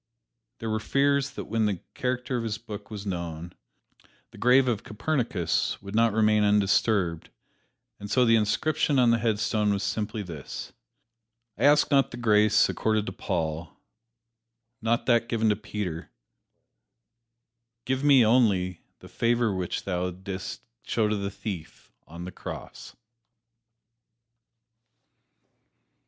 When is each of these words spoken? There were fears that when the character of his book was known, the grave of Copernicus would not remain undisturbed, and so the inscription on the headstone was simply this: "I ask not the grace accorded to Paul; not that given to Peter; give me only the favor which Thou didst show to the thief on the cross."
There 0.57 0.69
were 0.71 0.79
fears 0.79 1.29
that 1.33 1.45
when 1.45 1.67
the 1.67 1.79
character 1.93 2.35
of 2.35 2.43
his 2.43 2.57
book 2.57 2.89
was 2.89 3.05
known, 3.05 3.53
the 4.31 4.39
grave 4.39 4.67
of 4.67 4.81
Copernicus 4.83 5.79
would 5.79 5.93
not 5.93 6.11
remain 6.11 6.41
undisturbed, 6.43 7.29
and 7.99 8.09
so 8.09 8.25
the 8.25 8.35
inscription 8.35 8.97
on 8.97 9.11
the 9.11 9.19
headstone 9.19 9.71
was 9.71 9.83
simply 9.83 10.23
this: 10.23 10.73
"I 11.55 11.65
ask 11.65 11.91
not 11.91 12.09
the 12.09 12.17
grace 12.17 12.67
accorded 12.67 13.05
to 13.05 13.11
Paul; 13.11 13.77
not 14.81 15.05
that 15.05 15.29
given 15.29 15.49
to 15.49 15.55
Peter; 15.55 16.09
give 17.85 18.03
me 18.03 18.25
only 18.25 18.81
the 19.01 19.07
favor 19.07 19.53
which 19.53 19.83
Thou 19.83 20.09
didst 20.09 20.61
show 20.81 21.09
to 21.09 21.15
the 21.15 21.29
thief 21.29 21.91
on 22.07 22.25
the 22.25 22.31
cross." 22.31 22.95